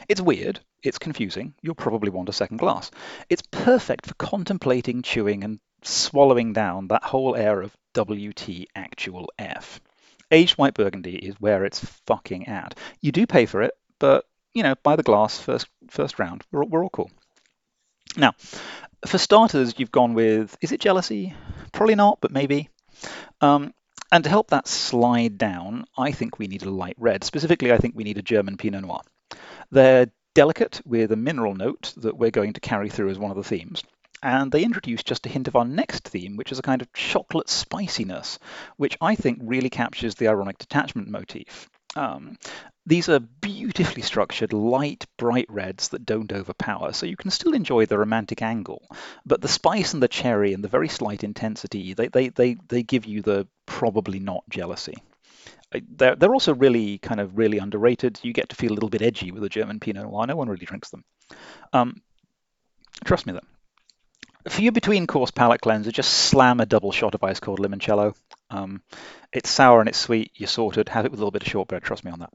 It's 0.08 0.20
weird, 0.20 0.60
it's 0.82 0.98
confusing, 0.98 1.54
you'll 1.62 1.74
probably 1.74 2.10
want 2.10 2.28
a 2.28 2.32
second 2.32 2.58
glass. 2.58 2.90
It's 3.28 3.42
perfect 3.50 4.06
for 4.06 4.14
contemplating, 4.14 5.02
chewing, 5.02 5.44
and 5.44 5.60
swallowing 5.82 6.52
down 6.52 6.88
that 6.88 7.04
whole 7.04 7.36
air 7.36 7.60
of 7.60 7.76
WT 7.94 8.66
actual 8.74 9.30
F. 9.38 9.80
Aged 10.30 10.58
white 10.58 10.74
burgundy 10.74 11.16
is 11.16 11.40
where 11.40 11.64
it's 11.64 11.84
fucking 12.06 12.48
at. 12.48 12.78
You 13.00 13.12
do 13.12 13.26
pay 13.26 13.46
for 13.46 13.62
it, 13.62 13.74
but 14.04 14.26
you 14.52 14.62
know, 14.62 14.74
by 14.82 14.96
the 14.96 15.02
glass 15.02 15.40
first 15.40 15.66
first 15.88 16.18
round. 16.18 16.44
We're, 16.52 16.64
we're 16.64 16.82
all 16.82 16.90
cool. 16.90 17.10
Now, 18.18 18.32
for 19.06 19.16
starters, 19.16 19.74
you've 19.78 19.90
gone 19.90 20.12
with 20.12 20.58
is 20.60 20.72
it 20.72 20.80
jealousy? 20.80 21.34
Probably 21.72 21.94
not, 21.94 22.18
but 22.20 22.30
maybe. 22.30 22.68
Um, 23.40 23.72
and 24.12 24.22
to 24.24 24.30
help 24.30 24.50
that 24.50 24.68
slide 24.68 25.38
down, 25.38 25.86
I 25.96 26.12
think 26.12 26.38
we 26.38 26.48
need 26.48 26.64
a 26.64 26.70
light 26.70 26.96
red. 26.98 27.24
Specifically, 27.24 27.72
I 27.72 27.78
think 27.78 27.94
we 27.96 28.04
need 28.04 28.18
a 28.18 28.22
German 28.22 28.58
Pinot 28.58 28.82
Noir. 28.82 29.00
They're 29.70 30.08
delicate 30.34 30.82
with 30.84 31.10
a 31.10 31.16
mineral 31.16 31.54
note 31.54 31.94
that 31.96 32.18
we're 32.18 32.30
going 32.30 32.52
to 32.52 32.60
carry 32.60 32.90
through 32.90 33.08
as 33.08 33.18
one 33.18 33.30
of 33.30 33.38
the 33.38 33.42
themes. 33.42 33.82
And 34.22 34.52
they 34.52 34.64
introduce 34.64 35.02
just 35.02 35.24
a 35.24 35.30
hint 35.30 35.48
of 35.48 35.56
our 35.56 35.64
next 35.64 36.04
theme, 36.04 36.36
which 36.36 36.52
is 36.52 36.58
a 36.58 36.68
kind 36.70 36.82
of 36.82 36.92
chocolate 36.92 37.48
spiciness, 37.48 38.38
which 38.76 38.98
I 39.00 39.14
think 39.14 39.38
really 39.42 39.70
captures 39.70 40.14
the 40.14 40.28
ironic 40.28 40.58
detachment 40.58 41.08
motif. 41.08 41.70
Um, 41.96 42.36
these 42.86 43.08
are 43.08 43.20
beautifully 43.20 44.02
structured, 44.02 44.52
light, 44.52 45.06
bright 45.16 45.46
reds 45.48 45.88
that 45.88 46.04
don't 46.04 46.32
overpower, 46.32 46.92
so 46.92 47.06
you 47.06 47.16
can 47.16 47.30
still 47.30 47.54
enjoy 47.54 47.86
the 47.86 47.98
romantic 47.98 48.42
angle. 48.42 48.86
But 49.24 49.40
the 49.40 49.48
spice 49.48 49.94
and 49.94 50.02
the 50.02 50.08
cherry 50.08 50.52
and 50.52 50.62
the 50.62 50.68
very 50.68 50.88
slight 50.88 51.24
intensity, 51.24 51.94
they, 51.94 52.08
they, 52.08 52.28
they, 52.28 52.56
they 52.68 52.82
give 52.82 53.06
you 53.06 53.22
the 53.22 53.46
probably 53.64 54.18
not 54.18 54.44
jealousy. 54.50 54.96
Uh, 55.74 55.80
they're, 55.96 56.16
they're 56.16 56.34
also 56.34 56.54
really 56.54 56.98
kind 56.98 57.20
of 57.20 57.38
really 57.38 57.58
underrated. 57.58 58.20
You 58.22 58.34
get 58.34 58.50
to 58.50 58.56
feel 58.56 58.72
a 58.72 58.74
little 58.74 58.90
bit 58.90 59.02
edgy 59.02 59.30
with 59.30 59.44
a 59.44 59.48
German 59.48 59.80
Pinot 59.80 60.04
Noir. 60.04 60.26
No 60.26 60.36
one 60.36 60.48
really 60.48 60.66
drinks 60.66 60.90
them. 60.90 61.04
Um, 61.72 62.02
trust 63.04 63.26
me, 63.26 63.32
though. 63.32 63.53
For 64.48 64.60
your 64.60 64.72
between 64.72 65.06
course 65.06 65.30
palate 65.30 65.62
cleanser, 65.62 65.90
just 65.90 66.12
slam 66.12 66.60
a 66.60 66.66
double 66.66 66.92
shot 66.92 67.14
of 67.14 67.24
ice 67.24 67.40
cold 67.40 67.60
limoncello. 67.60 68.14
Um, 68.50 68.82
it's 69.32 69.48
sour 69.48 69.80
and 69.80 69.88
it's 69.88 69.98
sweet. 69.98 70.32
You're 70.34 70.48
sorted. 70.48 70.90
Have 70.90 71.06
it 71.06 71.10
with 71.10 71.18
a 71.18 71.22
little 71.22 71.30
bit 71.30 71.42
of 71.42 71.48
shortbread. 71.48 71.82
Trust 71.82 72.04
me 72.04 72.10
on 72.10 72.20
that. 72.20 72.32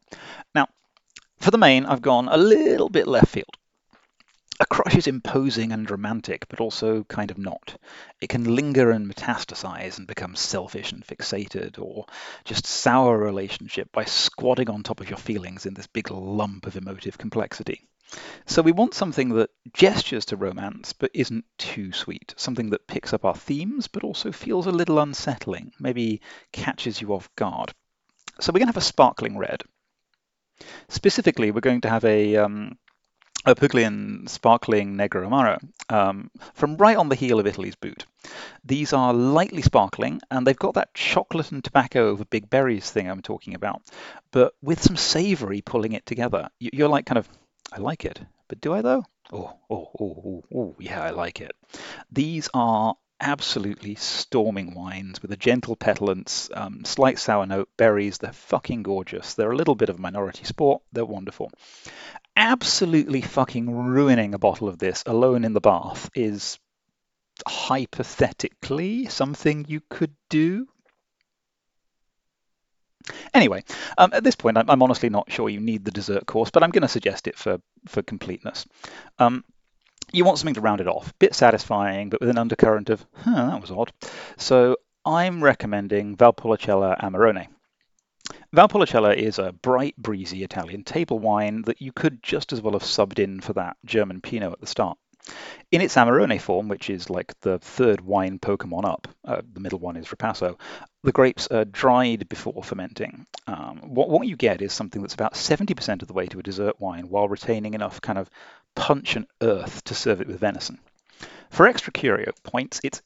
Now, 0.56 0.68
for 1.38 1.52
the 1.52 1.58
main, 1.58 1.86
I've 1.86 2.02
gone 2.02 2.28
a 2.28 2.38
little 2.38 2.90
bit 2.90 3.08
left 3.08 3.28
field. 3.28 3.56
A 4.60 4.66
crush 4.66 4.96
is 4.96 5.08
imposing 5.08 5.72
and 5.72 5.90
romantic, 5.90 6.50
but 6.50 6.60
also 6.60 7.06
kind 7.06 7.32
of 7.32 7.38
not. 7.38 7.78
It 8.20 8.28
can 8.28 8.56
linger 8.56 8.92
and 8.92 9.10
metastasize 9.10 9.98
and 9.98 10.06
become 10.06 10.36
selfish 10.36 10.92
and 10.92 11.06
fixated, 11.06 11.80
or 11.80 12.08
just 12.44 12.66
sour 12.66 13.16
a 13.16 13.26
relationship 13.26 13.90
by 13.94 14.04
squatting 14.04 14.70
on 14.70 14.84
top 14.84 15.00
of 15.00 15.10
your 15.10 15.18
feelings 15.18 15.66
in 15.66 15.76
this 15.76 15.88
big 15.88 16.12
lump 16.12 16.66
of 16.66 16.76
emotive 16.76 17.18
complexity. 17.18 17.88
So 18.46 18.62
we 18.62 18.72
want 18.72 18.94
something 18.94 19.30
that 19.30 19.52
gestures 19.74 20.26
to 20.26 20.36
romance 20.36 20.94
but 20.94 21.12
isn't 21.14 21.46
too 21.58 21.92
sweet, 21.92 22.34
something 22.38 22.72
that 22.72 22.88
picks 22.88 23.14
up 23.14 23.26
our 23.26 23.36
themes 23.36 23.88
but 23.88 24.04
also 24.04 24.32
feels 24.32 24.66
a 24.68 24.72
little 24.72 25.00
unsettling, 25.00 25.72
maybe 25.80 26.22
catches 26.52 27.02
you 27.02 27.14
off 27.14 27.30
guard. 27.36 27.74
So 28.40 28.52
we're 28.52 28.60
going 28.60 28.68
to 28.68 28.74
have 28.74 28.78
a 28.78 28.82
sparkling 28.82 29.38
red. 29.38 29.64
Specifically, 30.88 31.52
we're 31.52 31.62
going 31.62 31.82
to 31.82 31.90
have 31.90 32.06
a 32.06 32.38
um, 32.38 32.78
a 33.46 33.56
Puglian 33.56 34.28
Sparkling 34.28 34.96
Negro 34.96 35.28
Amaro 35.28 35.60
um, 35.90 36.30
from 36.54 36.76
right 36.78 36.98
on 36.98 37.10
the 37.10 37.16
heel 37.16 37.40
of 37.40 37.48
Italy's 37.48 37.76
boot. 37.76 38.06
These 38.66 38.92
are 38.92 39.14
lightly 39.14 39.62
sparkling 39.62 40.22
and 40.30 40.46
they've 40.46 40.58
got 40.58 40.74
that 40.74 40.94
chocolate 40.94 41.52
and 41.52 41.64
tobacco 41.64 42.10
over 42.10 42.26
big 42.26 42.50
berries 42.50 42.92
thing 42.92 43.10
I'm 43.10 43.22
talking 43.22 43.56
about, 43.56 43.82
but 44.32 44.54
with 44.62 44.82
some 44.82 44.98
savory 44.98 45.62
pulling 45.62 45.94
it 45.94 46.06
together. 46.06 46.50
You're 46.60 46.90
like 46.90 47.06
kind 47.06 47.18
of, 47.18 47.30
I 47.72 47.80
like 47.80 48.06
it, 48.06 48.20
but 48.48 48.62
do 48.62 48.74
I 48.74 48.82
though? 48.82 49.04
Oh, 49.32 49.54
oh, 49.70 49.92
oh, 50.00 50.24
oh, 50.26 50.44
oh, 50.56 50.76
yeah, 50.80 51.04
I 51.04 51.12
like 51.12 51.40
it. 51.40 51.52
These 52.12 52.50
are 52.54 52.96
absolutely 53.22 53.96
storming 53.96 54.74
wines 54.74 55.22
with 55.22 55.32
a 55.32 55.38
gentle 55.38 55.76
petulance, 55.76 56.50
um, 56.54 56.84
slight 56.86 57.20
sour 57.20 57.46
note, 57.46 57.70
berries. 57.78 58.18
They're 58.18 58.32
fucking 58.32 58.84
gorgeous. 58.84 59.34
They're 59.36 59.52
a 59.52 59.56
little 59.56 59.76
bit 59.76 59.90
of 59.90 60.00
minority 60.00 60.46
sport. 60.46 60.82
They're 60.94 61.06
wonderful. 61.06 61.52
Absolutely 62.36 63.22
fucking 63.22 63.70
ruining 63.72 64.34
a 64.34 64.40
bottle 64.40 64.70
of 64.70 64.80
this 64.80 65.04
alone 65.06 65.44
in 65.44 65.54
the 65.54 65.62
bath 65.62 66.10
is 66.16 66.58
hypothetically 67.48 69.06
something 69.08 69.66
you 69.68 69.82
could 69.90 70.16
do. 70.30 70.68
Anyway, 73.34 73.64
um, 73.98 74.12
at 74.14 74.24
this 74.24 74.36
point, 74.36 74.58
I'm, 74.58 74.70
I'm, 74.70 74.82
honestly 74.82 75.10
not 75.10 75.32
sure 75.32 75.50
you 75.50 75.60
need 75.60 75.86
the 75.86 75.92
dessert 75.92 76.26
course, 76.26 76.52
but 76.52 76.64
I'm 76.64 76.72
going 76.72 76.82
to 76.82 76.88
suggest 76.88 77.28
it 77.28 77.38
for, 77.38 77.60
for 77.88 78.02
completeness. 78.02 78.66
Um, 79.18 79.44
you 80.12 80.26
want 80.26 80.40
something 80.40 80.56
to 80.56 80.62
round 80.62 80.82
it 80.82 80.88
off, 80.88 81.10
a 81.10 81.14
bit 81.20 81.36
satisfying, 81.36 82.10
but 82.10 82.20
with 82.20 82.30
an 82.30 82.38
undercurrent 82.38 82.90
of, 82.90 83.06
huh, 83.14 83.50
that 83.52 83.62
was 83.62 83.72
odd. 83.72 83.92
So 84.38 84.78
I'm 85.06 85.44
recommending 85.44 86.18
Valpolicella 86.18 87.00
Amarone. 87.00 87.48
Valpolicella 88.56 89.16
is 89.16 89.40
a 89.40 89.52
bright, 89.52 89.96
breezy 89.98 90.44
Italian 90.44 90.84
table 90.84 91.20
wine 91.20 91.64
that 91.64 91.82
you 91.82 91.92
could 91.92 92.22
just 92.24 92.52
as 92.54 92.62
well 92.62 92.74
have 92.74 92.84
subbed 92.84 93.20
in 93.20 93.40
for 93.40 93.54
that 93.54 93.78
German 93.86 94.22
Pinot 94.22 94.54
at 94.54 94.60
the 94.60 94.68
start. 94.68 94.98
In 95.72 95.82
its 95.82 95.96
Amarone 95.96 96.42
form, 96.42 96.68
which 96.68 96.90
is 96.90 97.10
like 97.10 97.40
the 97.42 97.60
third 97.60 98.02
wine 98.02 98.40
Pokemon 98.40 98.86
up, 98.86 99.08
uh, 99.26 99.42
the 99.54 99.60
middle 99.60 99.80
one 99.80 99.98
is 99.98 100.08
Ripasso, 100.08 100.58
the 101.04 101.12
grapes 101.12 101.48
are 101.48 101.66
dried 101.66 102.28
before 102.28 102.64
fermenting. 102.64 103.26
Um, 103.48 103.78
what, 103.86 104.10
what 104.10 104.28
you 104.28 104.36
get 104.36 104.62
is 104.62 104.74
something 104.74 105.02
that's 105.02 105.14
about 105.14 105.36
70% 105.36 106.02
of 106.02 106.08
the 106.08 106.14
way 106.14 106.26
to 106.28 106.40
a 106.40 106.44
dessert 106.44 106.80
wine 106.80 107.10
while 107.10 107.28
retaining 107.28 107.74
enough 107.74 108.02
kind 108.02 108.18
of 108.18 108.30
punch 108.76 109.16
and 109.16 109.28
earth 109.42 109.84
to 109.86 109.94
serve 109.94 110.22
it 110.22 110.28
with 110.28 110.40
venison. 110.40 110.80
For 111.50 111.68
extra 111.68 111.92
curio 111.94 112.32
points, 112.44 112.82
it's 112.84 113.02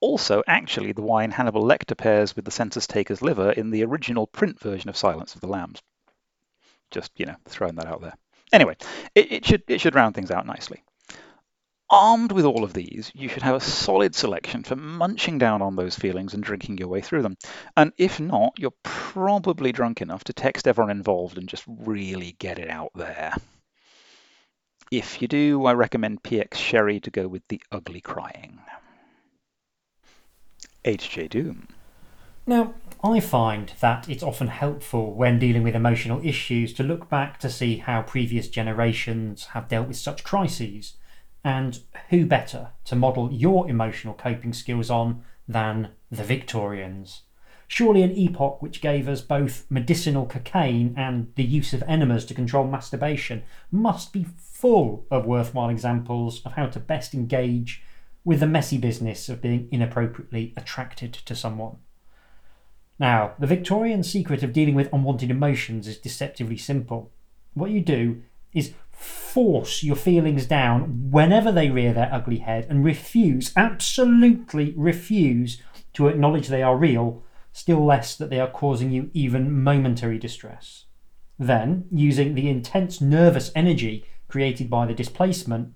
also 0.00 0.42
actually 0.46 0.92
the 0.92 1.02
wine 1.02 1.30
Hannibal 1.30 1.64
Lecter 1.64 1.96
pairs 1.96 2.36
with 2.36 2.44
the 2.44 2.50
census 2.50 2.86
taker's 2.86 3.22
liver 3.22 3.50
in 3.50 3.70
the 3.70 3.84
original 3.84 4.26
print 4.26 4.60
version 4.60 4.90
of 4.90 4.96
Silence 4.96 5.34
of 5.34 5.40
the 5.40 5.48
Lambs. 5.48 5.80
Just, 6.90 7.10
you 7.16 7.26
know, 7.26 7.36
throwing 7.46 7.76
that 7.76 7.86
out 7.86 8.02
there. 8.02 8.14
Anyway, 8.52 8.76
it, 9.14 9.32
it 9.32 9.46
should, 9.46 9.62
it 9.66 9.80
should 9.80 9.94
round 9.94 10.14
things 10.14 10.30
out 10.30 10.46
nicely. 10.46 10.82
Armed 11.94 12.32
with 12.32 12.44
all 12.44 12.64
of 12.64 12.72
these, 12.72 13.12
you 13.14 13.28
should 13.28 13.44
have 13.44 13.54
a 13.54 13.60
solid 13.60 14.16
selection 14.16 14.64
for 14.64 14.74
munching 14.74 15.38
down 15.38 15.62
on 15.62 15.76
those 15.76 15.94
feelings 15.94 16.34
and 16.34 16.42
drinking 16.42 16.76
your 16.76 16.88
way 16.88 17.00
through 17.00 17.22
them. 17.22 17.36
And 17.76 17.92
if 17.96 18.18
not, 18.18 18.54
you're 18.58 18.74
probably 18.82 19.70
drunk 19.70 20.02
enough 20.02 20.24
to 20.24 20.32
text 20.32 20.66
everyone 20.66 20.90
involved 20.90 21.38
and 21.38 21.48
just 21.48 21.62
really 21.68 22.34
get 22.40 22.58
it 22.58 22.68
out 22.68 22.90
there. 22.96 23.34
If 24.90 25.22
you 25.22 25.28
do, 25.28 25.64
I 25.66 25.74
recommend 25.74 26.24
PX 26.24 26.54
Sherry 26.54 26.98
to 26.98 27.12
go 27.12 27.28
with 27.28 27.46
the 27.48 27.62
ugly 27.70 28.00
crying. 28.00 28.58
HJ 30.84 31.30
Doom. 31.30 31.68
Now, 32.44 32.74
I 33.04 33.20
find 33.20 33.72
that 33.78 34.08
it's 34.08 34.24
often 34.24 34.48
helpful 34.48 35.14
when 35.14 35.38
dealing 35.38 35.62
with 35.62 35.76
emotional 35.76 36.20
issues 36.26 36.72
to 36.74 36.82
look 36.82 37.08
back 37.08 37.38
to 37.38 37.48
see 37.48 37.76
how 37.76 38.02
previous 38.02 38.48
generations 38.48 39.44
have 39.52 39.68
dealt 39.68 39.86
with 39.86 39.96
such 39.96 40.24
crises, 40.24 40.94
and 41.44 41.80
who 42.08 42.26
better 42.26 42.70
to 42.86 42.96
model 42.96 43.32
your 43.32 43.68
emotional 43.68 44.14
coping 44.14 44.52
skills 44.52 44.90
on 44.90 45.22
than 45.46 45.90
the 46.10 46.24
Victorians? 46.24 47.22
Surely 47.68 48.02
an 48.02 48.12
epoch 48.12 48.60
which 48.60 48.80
gave 48.80 49.08
us 49.08 49.20
both 49.20 49.66
medicinal 49.70 50.26
cocaine 50.26 50.94
and 50.96 51.32
the 51.36 51.44
use 51.44 51.72
of 51.72 51.82
enemas 51.86 52.24
to 52.24 52.34
control 52.34 52.66
masturbation 52.66 53.42
must 53.70 54.12
be 54.12 54.26
full 54.36 55.06
of 55.10 55.26
worthwhile 55.26 55.70
examples 55.70 56.44
of 56.44 56.52
how 56.52 56.66
to 56.66 56.80
best 56.80 57.14
engage 57.14 57.82
with 58.24 58.40
the 58.40 58.46
messy 58.46 58.78
business 58.78 59.28
of 59.28 59.42
being 59.42 59.68
inappropriately 59.70 60.54
attracted 60.56 61.12
to 61.12 61.34
someone. 61.34 61.76
Now, 62.98 63.34
the 63.38 63.46
Victorian 63.46 64.02
secret 64.02 64.42
of 64.42 64.52
dealing 64.52 64.74
with 64.74 64.92
unwanted 64.92 65.30
emotions 65.30 65.88
is 65.88 65.98
deceptively 65.98 66.56
simple. 66.56 67.12
What 67.54 67.70
you 67.70 67.80
do 67.80 68.22
is 68.52 68.72
force 69.04 69.82
your 69.82 69.96
feelings 69.96 70.46
down 70.46 71.10
whenever 71.10 71.50
they 71.50 71.70
rear 71.70 71.92
their 71.92 72.12
ugly 72.12 72.38
head 72.38 72.66
and 72.68 72.84
refuse, 72.84 73.52
absolutely 73.56 74.72
refuse, 74.76 75.60
to 75.92 76.08
acknowledge 76.08 76.48
they 76.48 76.62
are 76.62 76.76
real 76.76 77.24
still 77.54 77.86
less 77.86 78.16
that 78.16 78.30
they 78.30 78.40
are 78.40 78.50
causing 78.50 78.90
you 78.90 79.08
even 79.14 79.62
momentary 79.62 80.18
distress. 80.18 80.86
Then, 81.38 81.86
using 81.90 82.34
the 82.34 82.48
intense 82.48 83.00
nervous 83.00 83.52
energy 83.54 84.04
created 84.28 84.68
by 84.68 84.86
the 84.86 84.92
displacement, 84.92 85.72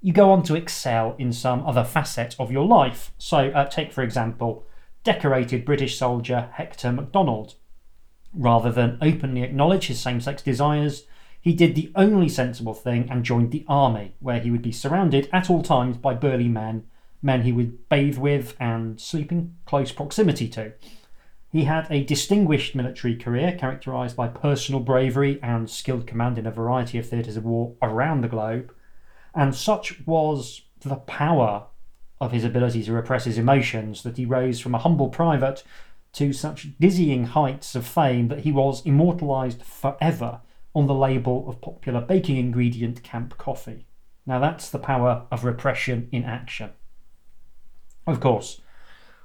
you 0.00 0.12
go 0.14 0.30
on 0.30 0.42
to 0.44 0.54
excel 0.54 1.14
in 1.18 1.32
some 1.32 1.66
other 1.66 1.84
facet 1.84 2.34
of 2.38 2.50
your 2.50 2.64
life. 2.64 3.12
So, 3.18 3.50
uh, 3.50 3.66
take 3.66 3.92
for 3.92 4.02
example, 4.02 4.64
decorated 5.04 5.66
British 5.66 5.98
soldier 5.98 6.48
Hector 6.54 6.92
MacDonald. 6.92 7.56
Rather 8.32 8.72
than 8.72 8.98
openly 9.02 9.42
acknowledge 9.42 9.88
his 9.88 10.00
same 10.00 10.22
sex 10.22 10.42
desires, 10.42 11.04
he 11.48 11.54
did 11.54 11.74
the 11.74 11.90
only 11.94 12.28
sensible 12.28 12.74
thing 12.74 13.08
and 13.10 13.24
joined 13.24 13.52
the 13.52 13.64
army, 13.66 14.12
where 14.20 14.38
he 14.38 14.50
would 14.50 14.60
be 14.60 14.70
surrounded 14.70 15.30
at 15.32 15.48
all 15.48 15.62
times 15.62 15.96
by 15.96 16.12
burly 16.12 16.46
men, 16.46 16.84
men 17.22 17.40
he 17.40 17.52
would 17.52 17.88
bathe 17.88 18.18
with 18.18 18.54
and 18.60 19.00
sleep 19.00 19.32
in 19.32 19.56
close 19.64 19.90
proximity 19.90 20.46
to. 20.46 20.74
He 21.50 21.64
had 21.64 21.86
a 21.88 22.04
distinguished 22.04 22.74
military 22.74 23.16
career 23.16 23.56
characterised 23.58 24.14
by 24.14 24.28
personal 24.28 24.82
bravery 24.82 25.40
and 25.42 25.70
skilled 25.70 26.06
command 26.06 26.36
in 26.36 26.46
a 26.46 26.50
variety 26.50 26.98
of 26.98 27.08
theatres 27.08 27.38
of 27.38 27.46
war 27.46 27.72
around 27.80 28.20
the 28.20 28.28
globe, 28.28 28.70
and 29.34 29.54
such 29.54 30.06
was 30.06 30.66
the 30.80 30.96
power 30.96 31.64
of 32.20 32.32
his 32.32 32.44
ability 32.44 32.82
to 32.82 32.92
repress 32.92 33.24
his 33.24 33.38
emotions 33.38 34.02
that 34.02 34.18
he 34.18 34.26
rose 34.26 34.60
from 34.60 34.74
a 34.74 34.78
humble 34.80 35.08
private 35.08 35.64
to 36.12 36.34
such 36.34 36.78
dizzying 36.78 37.24
heights 37.24 37.74
of 37.74 37.86
fame 37.86 38.28
that 38.28 38.40
he 38.40 38.52
was 38.52 38.84
immortalised 38.84 39.62
forever 39.62 40.42
on 40.74 40.86
the 40.86 40.94
label 40.94 41.48
of 41.48 41.60
popular 41.60 42.00
baking 42.00 42.36
ingredient 42.36 43.02
Camp 43.02 43.36
Coffee. 43.38 43.86
Now 44.26 44.38
that's 44.38 44.70
the 44.70 44.78
power 44.78 45.26
of 45.30 45.44
repression 45.44 46.08
in 46.12 46.24
action. 46.24 46.70
Of 48.06 48.20
course, 48.20 48.60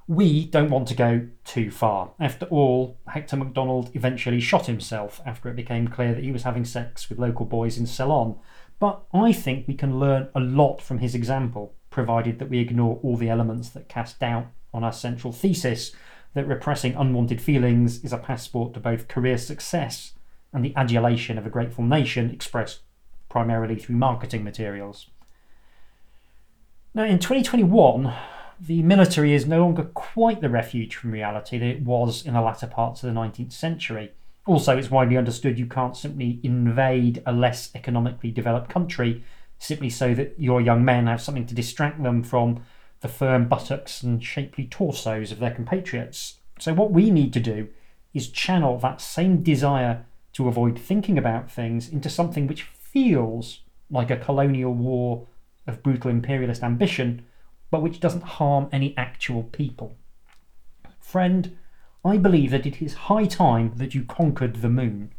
we 0.08 0.46
don't 0.46 0.70
want 0.70 0.88
to 0.90 0.96
go 0.96 1.28
too 1.46 1.72
far. 1.72 2.12
After 2.20 2.46
all, 2.48 2.98
Hector 3.08 3.38
MacDonald 3.38 3.92
eventually 3.94 4.40
shot 4.40 4.66
himself 4.66 5.22
after 5.26 5.50
it 5.50 5.56
became 5.56 5.88
clear 5.88 6.14
that 6.14 6.24
he 6.24 6.32
was 6.32 6.44
having 6.44 6.66
sex 6.66 7.10
with 7.10 7.20
local 7.20 7.46
boys 7.46 7.78
in 7.78 7.86
Ceylon. 7.86 8.38
But 8.80 9.04
I 9.14 9.32
think 9.32 9.68
we 9.68 9.76
can 9.76 10.00
learn 10.00 10.30
a 10.36 10.42
lot 10.42 10.82
from 10.82 11.00
his 11.00 11.16
example, 11.16 11.74
provided 11.90 12.40
that 12.40 12.50
we 12.50 12.60
ignore 12.60 13.00
all 13.02 13.16
the 13.16 13.30
elements 13.30 13.70
that 13.70 13.88
cast 13.88 14.20
doubt 14.20 14.48
on 14.74 14.84
our 14.84 14.92
central 14.92 15.32
thesis 15.32 15.94
that 16.34 16.48
repressing 16.48 16.96
unwanted 16.96 17.42
feelings 17.42 18.04
is 18.04 18.12
a 18.12 18.18
passport 18.18 18.74
to 18.74 18.80
both 18.80 19.08
career 19.08 19.38
success 19.38 20.14
and 20.54 20.64
the 20.64 20.76
adulation 20.76 21.38
of 21.38 21.46
a 21.46 21.50
grateful 21.50 21.84
nation 21.84 22.30
expressed 22.30 22.82
primarily 23.28 23.76
through 23.76 23.96
marketing 23.96 24.44
materials. 24.44 25.08
Now, 26.94 27.06
in 27.06 27.18
2021, 27.18 28.14
the 28.60 28.84
military 28.84 29.34
is 29.34 29.48
no 29.48 29.60
longer 29.62 29.84
quite 29.84 30.42
the 30.42 30.50
refuge 30.50 30.96
from 30.96 31.12
reality 31.12 31.58
that 31.58 31.66
it 31.66 31.82
was 31.82 32.24
in 32.26 32.36
the 32.36 32.42
latter 32.42 32.68
parts 32.68 33.04
of 33.04 33.14
the 33.14 33.20
19th 33.20 33.52
century. 33.52 34.12
Also, 34.46 34.78
it's 34.78 34.92
widely 34.92 35.18
understood 35.18 35.58
you 35.58 35.66
can't 35.66 35.98
simply 35.98 36.40
invade 36.44 37.24
a 37.26 37.34
less 37.34 37.72
economically 37.74 38.30
developed 38.30 38.70
country 38.70 39.24
simply 39.58 39.90
so 39.90 40.14
that 40.14 40.36
your 40.38 40.62
young 40.62 40.86
men 40.86 41.08
have 41.08 41.22
something 41.22 41.48
to 41.48 41.56
distract 41.56 42.04
them 42.04 42.22
from 42.22 42.64
the 43.02 43.08
firm 43.08 43.48
buttocks 43.48 44.04
and 44.04 44.24
shapely 44.24 44.66
torsos 44.66 45.32
of 45.32 45.40
their 45.40 45.52
compatriots. 45.52 46.40
So, 46.60 46.74
what 46.74 46.92
we 46.92 47.10
need 47.10 47.34
to 47.34 47.40
do 47.40 47.70
is 48.14 48.30
channel 48.30 48.78
that 48.80 49.02
same 49.02 49.42
desire 49.42 50.06
to 50.34 50.48
avoid 50.48 50.78
thinking 50.78 51.18
about 51.18 51.52
things 51.52 51.90
into 51.90 52.10
something 52.10 52.48
which 52.48 52.64
feels 52.64 53.62
like 53.90 54.10
a 54.10 54.18
colonial 54.18 54.74
war 54.74 55.28
of 55.68 55.84
brutal 55.84 56.10
imperialist 56.10 56.64
ambition 56.64 57.26
but 57.74 57.82
which 57.82 58.00
doesn't 58.00 58.24
harm 58.24 58.70
any 58.72 58.96
actual 58.98 59.44
people. 59.44 59.98
Friend, 61.00 61.58
I 62.06 62.18
believe 62.18 62.52
that 62.52 62.68
it 62.68 62.84
is 62.84 62.94
high 62.94 63.26
time 63.26 63.74
that 63.78 63.96
you 63.96 64.04
conquered 64.04 64.58
the 64.58 64.70
moon. 64.70 65.12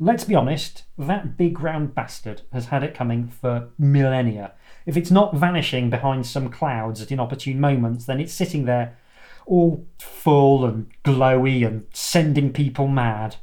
Let's 0.00 0.24
be 0.24 0.34
honest, 0.34 0.84
that 0.96 1.36
big 1.36 1.60
round 1.60 1.94
bastard 1.94 2.40
has 2.52 2.66
had 2.66 2.82
it 2.82 2.94
coming 2.94 3.28
for 3.28 3.68
millennia. 3.78 4.52
If 4.86 4.96
it's 4.96 5.10
not 5.10 5.34
vanishing 5.34 5.90
behind 5.90 6.24
some 6.24 6.48
clouds 6.48 7.02
at 7.02 7.12
inopportune 7.12 7.60
moments, 7.60 8.06
then 8.06 8.18
it's 8.18 8.32
sitting 8.32 8.64
there 8.64 8.96
all 9.44 9.86
full 9.98 10.64
and 10.64 10.90
glowy 11.04 11.66
and 11.66 11.84
sending 11.92 12.52
people 12.52 12.88
mad. 12.88 13.36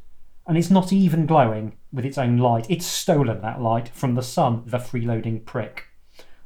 And 0.47 0.57
it's 0.57 0.69
not 0.69 0.93
even 0.93 1.25
glowing 1.25 1.75
with 1.91 2.05
its 2.05 2.17
own 2.17 2.37
light. 2.37 2.67
It's 2.69 2.85
stolen 2.85 3.41
that 3.41 3.61
light 3.61 3.89
from 3.89 4.15
the 4.15 4.21
sun, 4.21 4.63
the 4.65 4.77
freeloading 4.77 5.43
prick. 5.45 5.85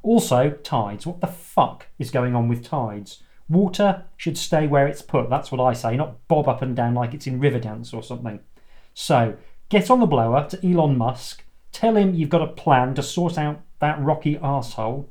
Also, 0.02 0.52
tides. 0.52 1.06
What 1.06 1.22
the 1.22 1.28
fuck 1.28 1.88
is 1.98 2.12
going 2.12 2.36
on 2.36 2.48
with 2.48 2.64
tides? 2.64 3.22
Water 3.50 4.06
should 4.16 4.38
stay 4.38 4.68
where 4.68 4.88
it's 4.88 5.02
put, 5.02 5.30
that's 5.30 5.52
what 5.52 5.60
I 5.60 5.74
say, 5.74 5.98
not 5.98 6.28
bob 6.28 6.48
up 6.48 6.62
and 6.62 6.76
down 6.76 6.94
like 6.94 7.14
it's 7.14 7.28
in 7.28 7.40
Riverdance 7.40 7.94
or 7.94 8.04
something. 8.04 8.40
So, 8.94 9.36
get 9.70 9.90
on 9.90 10.00
the 10.00 10.06
blower 10.06 10.48
to 10.50 10.66
Elon 10.66 10.98
Musk, 10.98 11.44
tell 11.72 11.98
him 11.98 12.14
you've 12.14 12.30
got 12.30 12.44
a 12.44 12.48
plan 12.48 12.94
to 12.94 13.04
sort 13.04 13.38
out 13.38 13.62
that 13.80 14.00
rocky 14.00 14.36
arsehole, 14.38 15.08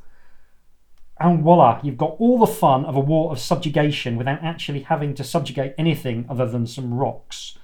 and 1.21 1.42
voila, 1.42 1.80
you've 1.83 1.97
got 1.97 2.14
all 2.21 2.38
the 2.38 2.47
fun 2.47 2.85
of 2.85 2.95
a 2.95 3.00
war 3.00 3.33
of 3.33 3.40
subjugation 3.40 4.16
without 4.16 4.42
actually 4.42 4.83
having 4.83 5.14
to 5.14 5.25
subjugate 5.25 5.75
anything 5.76 6.25
other 6.28 6.47
than 6.47 6.64
some 6.64 6.95
rocks. 6.95 7.58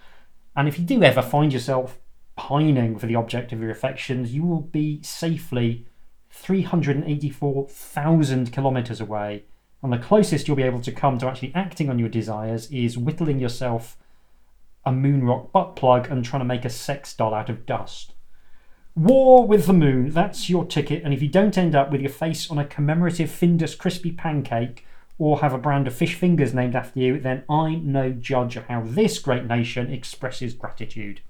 And 0.56 0.68
if 0.68 0.78
you 0.78 0.84
do 0.84 1.02
ever 1.02 1.22
find 1.22 1.52
yourself 1.52 1.98
pining 2.36 2.96
for 2.98 3.06
the 3.06 3.16
object 3.16 3.52
of 3.52 3.60
your 3.60 3.70
affections, 3.70 4.34
you 4.34 4.44
will 4.44 4.60
be 4.60 5.02
safely 5.02 5.86
384,000 6.30 8.52
kilometres 8.52 9.00
away. 9.00 9.44
And 9.82 9.92
the 9.92 9.98
closest 9.98 10.48
you'll 10.48 10.56
be 10.56 10.62
able 10.62 10.80
to 10.80 10.92
come 10.92 11.18
to 11.18 11.26
actually 11.26 11.52
acting 11.54 11.90
on 11.90 11.98
your 11.98 12.08
desires 12.08 12.70
is 12.70 12.96
whittling 12.96 13.38
yourself 13.38 13.98
a 14.84 14.92
moon 14.92 15.24
rock 15.24 15.52
butt 15.52 15.76
plug 15.76 16.10
and 16.10 16.24
trying 16.24 16.40
to 16.40 16.46
make 16.46 16.64
a 16.64 16.70
sex 16.70 17.14
doll 17.14 17.34
out 17.34 17.48
of 17.48 17.66
dust. 17.66 18.14
War 18.96 19.46
with 19.46 19.66
the 19.66 19.72
moon, 19.72 20.10
that's 20.10 20.48
your 20.48 20.64
ticket. 20.64 21.02
And 21.02 21.12
if 21.12 21.20
you 21.20 21.26
don't 21.28 21.58
end 21.58 21.74
up 21.74 21.90
with 21.90 22.00
your 22.00 22.10
face 22.10 22.48
on 22.50 22.58
a 22.58 22.64
commemorative 22.64 23.28
Findus 23.28 23.76
crispy 23.76 24.12
pancake 24.12 24.86
or 25.18 25.40
have 25.40 25.52
a 25.52 25.58
brand 25.58 25.86
of 25.86 25.94
fish 25.94 26.14
fingers 26.14 26.52
named 26.52 26.74
after 26.74 26.98
you, 26.98 27.20
then 27.20 27.44
I'm 27.48 27.92
no 27.92 28.10
judge 28.10 28.56
of 28.56 28.66
how 28.66 28.82
this 28.82 29.18
great 29.18 29.44
nation 29.44 29.92
expresses 29.92 30.54
gratitude. 30.54 31.20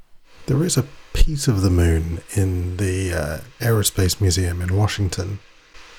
There 0.46 0.62
is 0.64 0.76
a 0.76 0.86
piece 1.12 1.48
of 1.48 1.62
the 1.62 1.70
moon 1.70 2.22
in 2.34 2.76
the 2.76 3.12
uh, 3.12 3.38
Aerospace 3.60 4.20
Museum 4.20 4.60
in 4.60 4.76
Washington. 4.76 5.38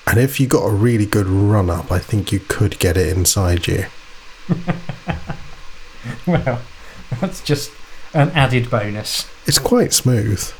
And 0.06 0.18
if 0.20 0.38
you 0.38 0.46
got 0.46 0.64
a 0.64 0.70
really 0.70 1.06
good 1.06 1.26
run 1.26 1.68
up, 1.68 1.90
I 1.90 1.98
think 1.98 2.30
you 2.30 2.38
could 2.38 2.78
get 2.78 2.96
it 2.96 3.16
inside 3.16 3.66
you. 3.66 3.86
well, 6.26 6.60
that's 7.20 7.42
just 7.42 7.72
an 8.14 8.30
added 8.30 8.70
bonus. 8.70 9.28
It's 9.46 9.58
quite 9.58 9.92
smooth. 9.92 10.52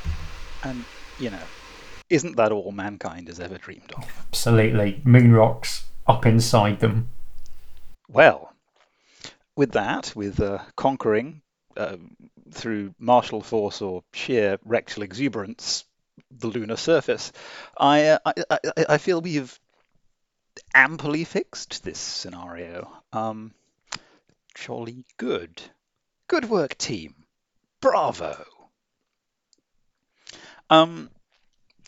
And, 0.65 0.85
you 1.21 1.31
know, 1.31 1.43
isn't 2.11 2.37
that 2.37 2.51
all 2.51 2.73
mankind 2.73 3.29
has 3.29 3.39
ever 3.39 3.59
dreamed 3.59 3.93
of? 3.97 4.05
Absolutely. 4.29 5.01
Moon 5.05 5.33
rocks 5.33 5.85
up 6.09 6.27
inside 6.27 6.81
them. 6.81 7.09
Well, 8.09 8.53
with 9.57 9.73
that, 9.73 10.13
with 10.15 10.41
uh, 10.41 10.59
conquering 10.77 11.43
uh, 11.77 11.97
through 12.53 12.95
martial 12.99 13.43
force 13.43 13.83
or 13.83 14.05
sheer 14.13 14.59
rectal 14.65 15.03
exuberance 15.03 15.85
the 16.31 16.47
lunar 16.47 16.77
surface, 16.77 17.33
I, 17.77 18.07
uh, 18.07 18.19
I, 18.25 18.33
I, 18.51 18.59
I 18.91 18.99
feel 18.99 19.21
we've 19.21 19.59
amply 20.75 21.25
fixed 21.25 21.85
this 21.85 21.99
scenario. 21.99 22.91
Um, 23.13 23.53
jolly 24.55 25.05
good. 25.17 25.63
Good 26.29 26.49
work, 26.49 26.77
team. 26.79 27.15
Bravo. 27.81 28.45
Um, 30.71 31.11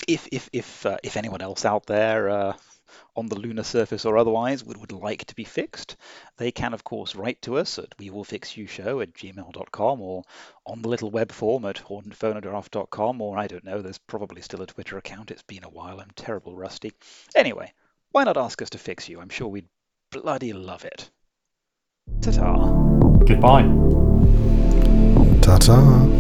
if 0.07 0.29
if 0.31 0.49
if 0.53 0.87
uh, 0.87 0.99
if 1.03 1.17
anyone 1.17 1.43
else 1.43 1.65
out 1.65 1.87
there 1.87 2.29
uh, 2.29 2.53
on 3.17 3.27
the 3.27 3.39
lunar 3.39 3.63
surface 3.63 4.05
or 4.05 4.19
otherwise 4.19 4.65
would, 4.65 4.77
would 4.77 4.93
like 4.93 5.25
to 5.27 5.35
be 5.35 5.45
fixed, 5.45 5.97
they 6.37 6.51
can, 6.51 6.75
of 6.75 6.85
course, 6.85 7.15
write 7.15 7.41
to 7.43 7.59
us 7.59 7.79
at 7.79 7.95
we 7.99 8.11
will 8.11 8.25
fix 8.25 8.57
you 8.57 8.67
show 8.67 9.01
at 9.01 9.15
gmail.com 9.15 10.01
or 10.01 10.23
on 10.67 10.83
the 10.83 10.89
little 10.89 11.11
web 11.11 11.33
form 11.33 11.65
at 11.65 11.77
hauntedphonograph.com 11.77 13.21
or 13.21 13.39
I 13.39 13.47
don't 13.47 13.65
know, 13.65 13.83
there's 13.83 13.99
probably 13.99 14.43
still 14.43 14.63
a 14.63 14.67
Twitter 14.67 14.99
account. 14.99 15.31
It's 15.31 15.43
been 15.43 15.65
a 15.65 15.69
while. 15.69 16.01
I'm 16.01 16.11
terrible 16.15 16.57
rusty. 16.57 16.93
Anyway, 17.35 17.73
why 18.13 18.25
not 18.25 18.37
ask 18.37 18.61
us 18.63 18.71
to 18.71 18.79
fix 18.79 19.09
you? 19.09 19.21
I'm 19.21 19.29
sure 19.29 19.49
we'd 19.49 19.69
bloody 20.11 20.53
love 20.53 20.85
it. 20.85 21.11
Ta 22.21 22.31
ta. 22.31 22.73
Goodbye. 23.25 23.63
Ta 25.43 25.59
ta. 25.59 26.18